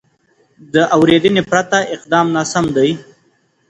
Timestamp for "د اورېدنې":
0.73-1.41